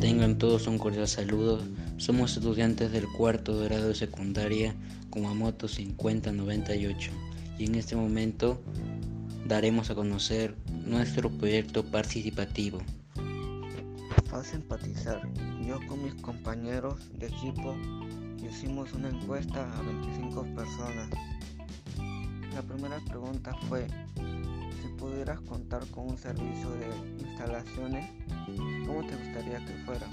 [0.00, 1.60] Tengan todos un cordial saludo.
[1.98, 4.74] Somos estudiantes del cuarto grado de secundaria
[5.10, 7.10] Kumamoto 5098
[7.58, 8.62] y en este momento
[9.46, 10.56] daremos a conocer
[10.86, 12.78] nuestro proyecto participativo.
[14.30, 15.20] Fácil empatizar.
[15.66, 17.76] Yo con mis compañeros de equipo
[18.42, 21.10] hicimos una encuesta a 25 personas.
[22.54, 26.86] La primera pregunta fue, si pudieras contar con un servicio de
[27.18, 28.10] instalaciones,
[28.86, 30.06] ¿cómo te gustaría que fuera?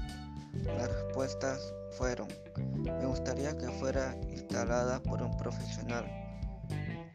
[0.64, 1.60] Las respuestas
[1.98, 2.30] fueron,
[2.78, 6.06] me gustaría que fuera instalada por un profesional,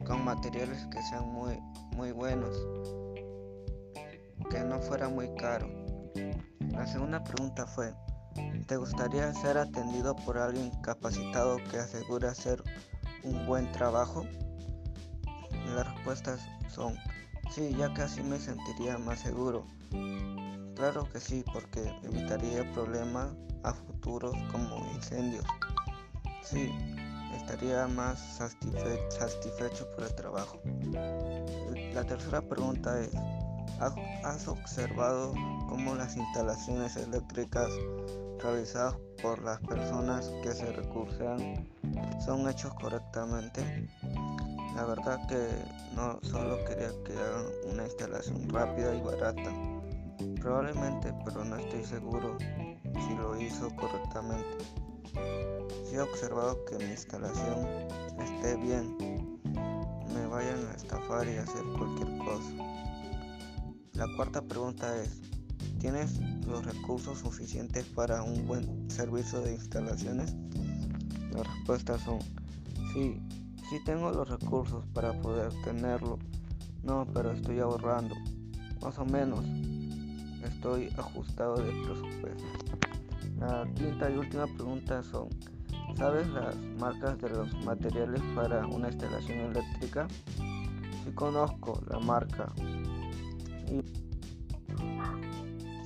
[0.06, 1.58] con materiales que sean muy,
[1.96, 2.54] muy buenos,
[4.50, 5.68] que no fuera muy caro.
[6.72, 7.94] La segunda pregunta fue,
[8.66, 12.62] ¿te gustaría ser atendido por alguien capacitado que asegure hacer
[13.22, 14.26] un buen trabajo?
[15.74, 16.94] Las respuestas son,
[17.50, 19.66] sí, ya así me sentiría más seguro.
[20.76, 23.32] Claro que sí, porque evitaría problemas
[23.64, 25.44] a futuros como incendios.
[26.42, 26.70] Sí,
[27.34, 30.60] estaría más satisfecho por el trabajo.
[31.92, 33.10] La tercera pregunta es,
[34.24, 35.32] ¿has observado
[35.68, 37.68] cómo las instalaciones eléctricas
[38.42, 41.68] realizadas por las personas que se recursan
[42.24, 43.88] son hechos correctamente?
[44.74, 45.48] La verdad que
[45.94, 49.52] no solo quería que hagan una instalación rápida y barata.
[50.40, 54.64] Probablemente, pero no estoy seguro si lo hizo correctamente.
[55.84, 57.66] Si he observado que mi instalación
[58.18, 58.96] esté bien,
[60.12, 62.50] me vayan a estafar y hacer cualquier cosa.
[63.92, 65.20] La cuarta pregunta es,
[65.78, 70.34] ¿tienes los recursos suficientes para un buen servicio de instalaciones?
[71.30, 72.18] Las respuestas son,
[72.92, 73.20] sí,
[73.68, 76.18] sí tengo los recursos para poder tenerlo.
[76.82, 78.14] No, pero estoy ahorrando.
[78.82, 79.44] Más o menos.
[80.44, 82.44] Estoy ajustado de presupuesto.
[83.38, 85.28] La quinta y última pregunta son,
[85.96, 90.06] ¿sabes las marcas de los materiales para una instalación eléctrica?
[91.04, 92.52] Sí conozco la marca.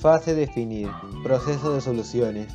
[0.00, 0.88] Fase definir.
[1.22, 2.53] Proceso de soluciones.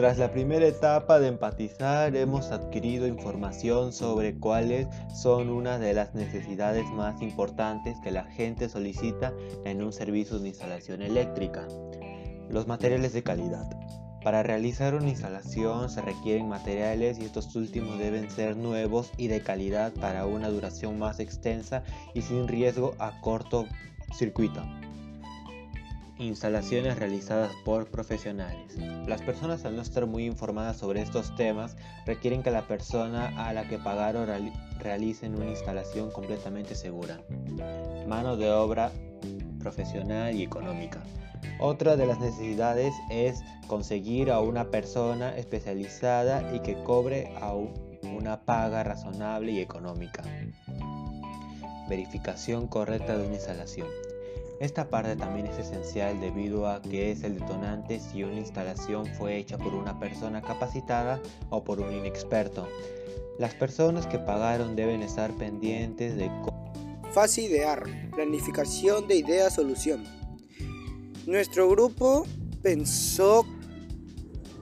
[0.00, 6.14] Tras la primera etapa de empatizar, hemos adquirido información sobre cuáles son una de las
[6.14, 9.34] necesidades más importantes que la gente solicita
[9.66, 11.68] en un servicio de instalación eléctrica.
[12.48, 13.68] Los materiales de calidad.
[14.24, 19.42] Para realizar una instalación se requieren materiales y estos últimos deben ser nuevos y de
[19.42, 21.82] calidad para una duración más extensa
[22.14, 23.66] y sin riesgo a corto
[24.16, 24.62] circuito.
[26.20, 28.76] Instalaciones realizadas por profesionales.
[29.06, 33.54] Las personas al no estar muy informadas sobre estos temas requieren que la persona a
[33.54, 34.28] la que pagaron
[34.78, 37.22] realicen una instalación completamente segura.
[38.06, 38.92] Mano de obra
[39.60, 41.02] profesional y económica.
[41.58, 48.42] Otra de las necesidades es conseguir a una persona especializada y que cobre a una
[48.42, 50.22] paga razonable y económica.
[51.88, 53.88] Verificación correcta de una instalación.
[54.60, 59.38] Esta parte también es esencial debido a que es el detonante si una instalación fue
[59.38, 62.68] hecha por una persona capacitada o por un inexperto.
[63.38, 66.30] Las personas que pagaron deben estar pendientes de
[67.10, 67.84] Fase idear,
[68.14, 70.04] planificación de idea-solución.
[71.26, 72.26] Nuestro grupo
[72.60, 73.46] pensó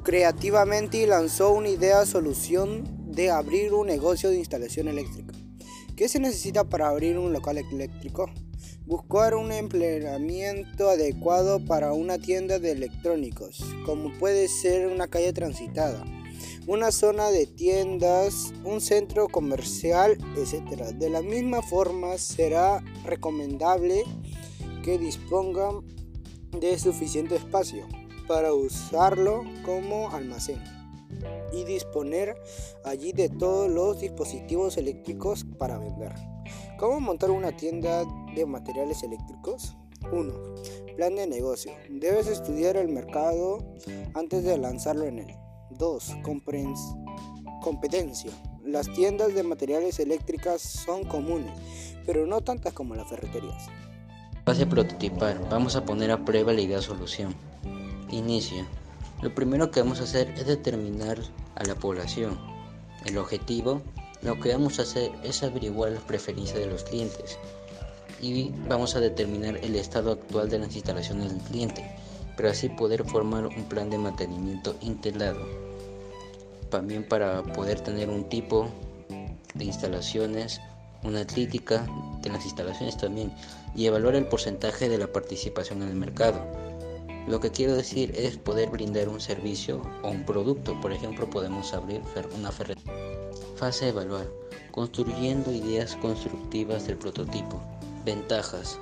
[0.04, 5.34] creativamente y lanzó una idea-solución de abrir un negocio de instalación eléctrica.
[5.96, 8.30] ¿Qué se necesita para abrir un local eléctrico?
[8.88, 16.02] Buscar un empleamiento adecuado para una tienda de electrónicos, como puede ser una calle transitada,
[16.66, 20.84] una zona de tiendas, un centro comercial, etc.
[20.94, 24.04] De la misma forma, será recomendable
[24.82, 25.82] que dispongan
[26.58, 27.86] de suficiente espacio
[28.26, 30.64] para usarlo como almacén
[31.52, 32.36] y disponer
[32.86, 36.14] allí de todos los dispositivos eléctricos para vender.
[36.78, 39.76] ¿Cómo montar una tienda de materiales eléctricos?
[40.12, 40.32] 1.
[40.96, 41.72] Plan de negocio.
[41.90, 43.58] Debes estudiar el mercado
[44.14, 45.34] antes de lanzarlo en él.
[45.70, 46.16] 2.
[47.62, 48.30] Competencia.
[48.64, 51.52] Las tiendas de materiales eléctricas son comunes,
[52.06, 53.66] pero no tantas como las ferreterías.
[54.44, 55.48] Fase prototipar.
[55.50, 57.34] Vamos a poner a prueba la idea solución.
[58.10, 58.64] Inicio.
[59.20, 61.18] Lo primero que vamos a hacer es determinar
[61.56, 62.38] a la población.
[63.04, 63.82] El objetivo
[64.22, 67.38] lo que vamos a hacer es averiguar las preferencias de los clientes
[68.20, 71.84] y vamos a determinar el estado actual de las instalaciones del cliente,
[72.36, 75.40] para así poder formar un plan de mantenimiento integrado.
[76.70, 78.68] También para poder tener un tipo
[79.54, 80.60] de instalaciones
[81.02, 81.86] una crítica
[82.22, 83.32] de las instalaciones también
[83.74, 86.40] y evaluar el porcentaje de la participación en el mercado.
[87.28, 90.80] Lo que quiero decir es poder brindar un servicio o un producto.
[90.80, 92.00] Por ejemplo, podemos abrir
[92.36, 92.92] una ferretería.
[93.56, 94.26] Fase evaluar.
[94.70, 97.60] Construyendo ideas constructivas del prototipo.
[98.08, 98.78] Ventajas.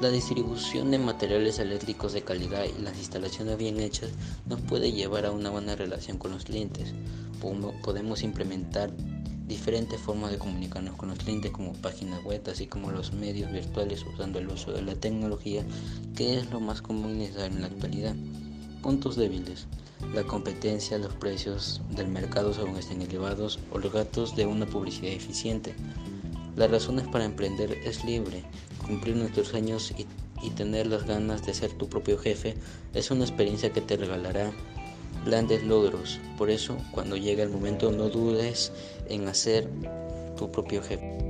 [0.00, 4.08] La distribución de materiales eléctricos de calidad y las instalaciones bien hechas
[4.46, 6.94] nos puede llevar a una buena relación con los clientes.
[7.82, 8.90] Podemos implementar
[9.46, 14.02] diferentes formas de comunicarnos con los clientes como páginas web, así como los medios virtuales
[14.14, 15.62] usando el uso de la tecnología,
[16.16, 18.14] que es lo más común necesario en la actualidad.
[18.80, 19.66] Puntos débiles.
[20.14, 25.12] La competencia, los precios del mercado según estén elevados o los gastos de una publicidad
[25.12, 25.74] eficiente.
[26.56, 28.42] Las razones para emprender es libre.
[28.90, 32.56] Cumplir nuestros sueños y, tener las ganas de ser tu propio jefe
[32.92, 34.50] es una experiencia que te regalará
[35.24, 36.18] grandes logros.
[36.36, 38.72] Por eso, cuando llegue el momento, no dudes
[39.08, 39.68] en hacer
[40.36, 41.29] tu propio jefe.